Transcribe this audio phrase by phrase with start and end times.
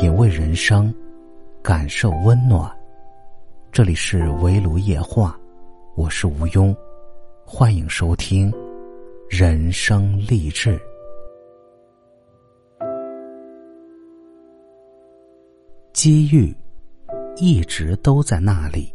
[0.00, 0.90] 品味人生，
[1.62, 2.74] 感受温暖。
[3.70, 5.38] 这里是围炉夜话，
[5.94, 6.74] 我是吴庸，
[7.44, 8.50] 欢迎收听
[9.28, 10.80] 人生励志。
[15.92, 16.50] 机遇
[17.36, 18.90] 一直都在那里，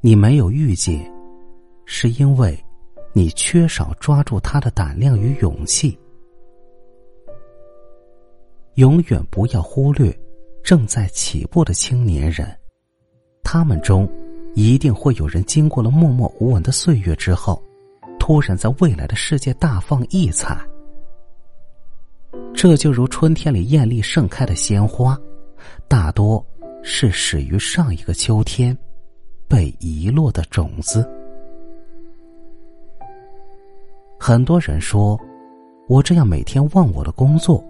[0.00, 1.08] 你没有遇见，
[1.84, 2.58] 是因为
[3.12, 5.96] 你缺少抓住它的胆量与勇气。
[8.76, 10.14] 永远不要忽略
[10.62, 12.46] 正在起步的青年人，
[13.42, 14.06] 他们中
[14.54, 17.62] 一定会有人经过了默默无闻的岁月之后，
[18.18, 20.58] 突然在未来的世界大放异彩。
[22.54, 25.18] 这就如春天里艳丽盛开的鲜花，
[25.88, 26.44] 大多
[26.82, 28.76] 是始于上一个秋天
[29.48, 31.08] 被遗落的种子。
[34.20, 35.18] 很多人说，
[35.88, 37.64] 我这样每天忘我的工作。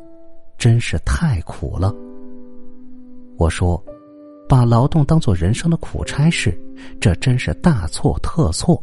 [0.59, 1.95] 真是太苦了。
[3.37, 3.83] 我说，
[4.49, 6.59] 把劳动当做人生的苦差事，
[7.01, 8.83] 这真是大错特错。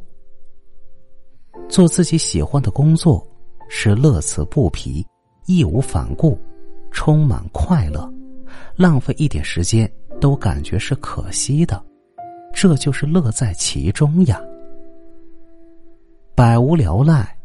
[1.69, 3.25] 做自己喜欢的工作，
[3.69, 5.05] 是乐此不疲、
[5.45, 6.37] 义无反顾、
[6.91, 8.11] 充满快乐，
[8.75, 11.83] 浪费一点时间都感觉是可惜的，
[12.53, 14.39] 这就是乐在其中呀。
[16.35, 17.35] 百无聊赖，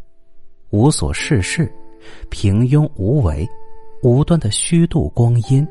[0.70, 1.72] 无所事事，
[2.28, 3.48] 平庸无为。
[4.00, 5.66] 无端的虚度光阴，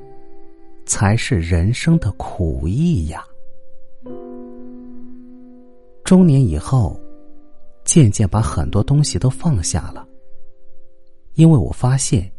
[0.85, 3.23] 才是人生的苦役呀。
[6.03, 6.99] 中年以后，
[7.85, 10.05] 渐渐把很多东西都放下了，
[11.35, 12.29] 因为我发现，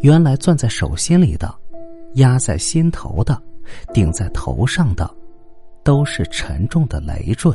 [0.00, 1.54] 原来攥在手心里的、
[2.14, 3.40] 压在心头的、
[3.94, 5.08] 顶在头上的，
[5.84, 7.52] 都是沉重的累赘，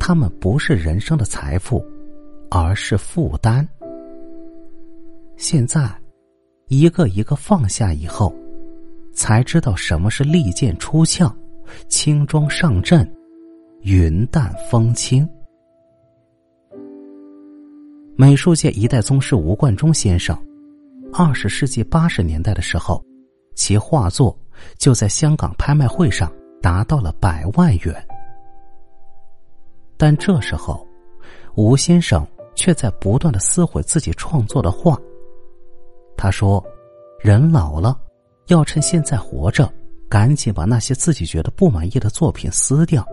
[0.00, 1.84] 他们不是人生的财富，
[2.50, 3.68] 而是负担。
[5.36, 6.03] 现在。
[6.68, 8.34] 一个一个放下以后，
[9.12, 11.30] 才知道什么是利剑出鞘、
[11.88, 13.08] 轻装上阵、
[13.82, 15.28] 云淡风轻。
[18.16, 20.36] 美术界一代宗师吴冠中先生，
[21.12, 23.04] 二十世纪八十年代的时候，
[23.54, 24.36] 其画作
[24.78, 26.32] 就在香港拍卖会上
[26.62, 27.94] 达到了百万元。
[29.98, 30.86] 但这时候，
[31.56, 34.98] 吴先生却在不断的撕毁自己创作的画。
[36.16, 36.64] 他说
[37.20, 37.98] ：“人老了，
[38.46, 39.70] 要趁现在活着，
[40.08, 43.06] 赶紧把那些自己觉得不满意的作品撕掉。”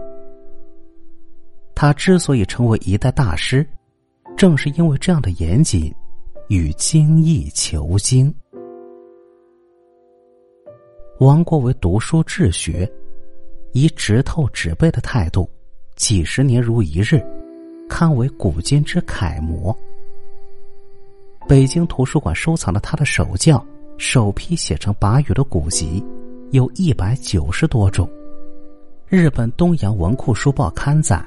[1.75, 3.67] 他之所以成为一代大师，
[4.37, 5.93] 正是因为这样的严谨
[6.47, 8.33] 与精益求精。
[11.19, 12.91] 王国维读书治学，
[13.73, 15.49] 以直透纸背的态度，
[15.95, 17.23] 几十年如一日，
[17.89, 19.75] 堪为古今之楷模。
[21.51, 23.61] 北京图书馆收藏了他的手教
[23.97, 26.01] 首批写成法语的古籍，
[26.51, 28.09] 有一百九十多种。
[29.09, 31.21] 日本东洋文库书报刊载，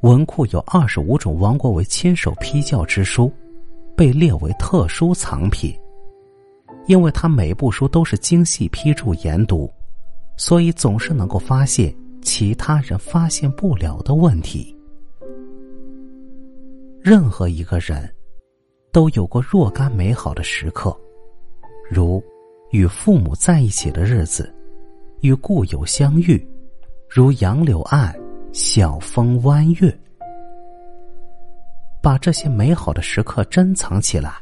[0.00, 3.32] 文库有二十五种王国维亲手批教之书，
[3.96, 5.72] 被列为特殊藏品。
[6.88, 9.70] 因为他每部书都是精细批注研读，
[10.36, 14.76] 所以总是能够发现其他人发现不了的问题。
[17.00, 18.12] 任何一个人。
[18.92, 20.94] 都有过若干美好的时刻，
[21.90, 22.22] 如
[22.72, 24.54] 与父母在一起的日子，
[25.22, 26.46] 与故友相遇，
[27.08, 28.14] 如杨柳岸，
[28.52, 29.98] 晓风弯月。
[32.02, 34.34] 把这些美好的时刻珍藏起来，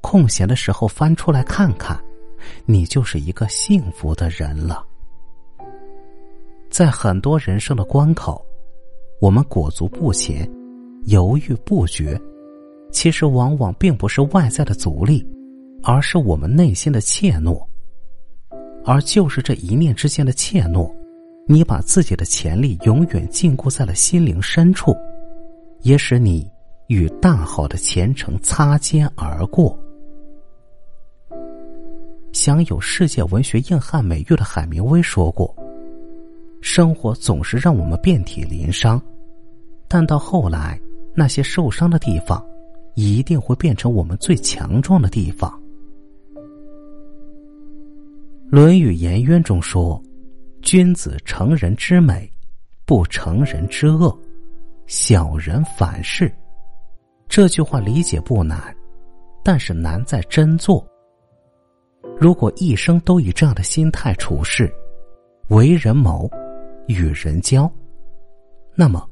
[0.00, 2.02] 空闲的时候翻出来看看，
[2.64, 4.82] 你就是一个幸福的人了。
[6.70, 8.42] 在很多人生的关口，
[9.20, 10.50] 我们裹足不前，
[11.04, 12.18] 犹豫不决。
[12.90, 15.26] 其实往往并不是外在的阻力，
[15.82, 17.64] 而是我们内心的怯懦。
[18.84, 20.90] 而就是这一念之间的怯懦，
[21.46, 24.96] 你把自己的潜力永远禁锢在了心灵深处，
[25.82, 26.50] 也使你
[26.88, 29.78] 与大好的前程擦肩而过。
[32.32, 35.54] 享有世界文学硬汉美誉的海明威说过
[36.62, 39.00] ：“生活总是让我们遍体鳞伤，
[39.88, 40.80] 但到后来，
[41.14, 42.44] 那些受伤的地方。”
[43.00, 45.50] 一定会变成我们最强壮的地方。
[48.50, 50.02] 《论语颜渊》中说
[50.60, 52.30] ：“君子成人之美，
[52.84, 54.10] 不成人之恶；
[54.86, 56.30] 小人反是。”
[57.26, 58.74] 这句话理解不难，
[59.42, 60.84] 但是难在真做。
[62.18, 64.70] 如果一生都以这样的心态处事，
[65.48, 66.28] 为人谋，
[66.86, 67.70] 与人交，
[68.74, 69.08] 那么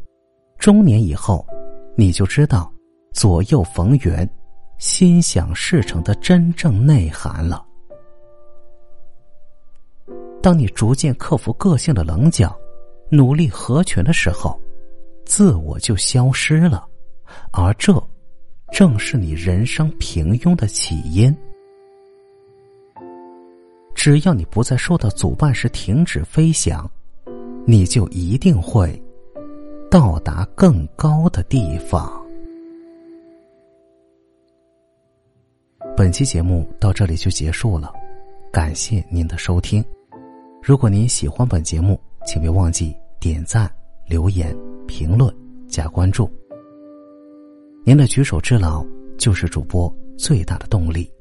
[0.58, 1.46] 中年以后，
[1.96, 2.70] 你就知道。
[3.12, 4.28] 左右逢源，
[4.78, 7.64] 心想事成的真正内涵了。
[10.40, 12.56] 当你逐渐克服个性的棱角，
[13.10, 14.58] 努力合群的时候，
[15.24, 16.86] 自我就消失了，
[17.52, 17.92] 而这
[18.72, 21.36] 正是你人生平庸的起因。
[23.94, 26.88] 只要你不在受到阻绊时停止飞翔，
[27.66, 29.02] 你就一定会
[29.90, 32.17] 到达更高的地方。
[35.98, 37.92] 本期节目到这里就结束了，
[38.52, 39.84] 感谢您的收听。
[40.62, 43.68] 如果您喜欢本节目，请别忘记点赞、
[44.06, 44.56] 留言、
[44.86, 45.34] 评论、
[45.66, 46.30] 加关注。
[47.84, 48.86] 您的举手之劳
[49.18, 51.12] 就是主播最大的动力。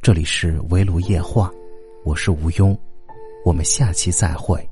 [0.00, 1.52] 这里是围炉夜话，
[2.02, 2.74] 我是吴庸，
[3.44, 4.66] 我们下期再会。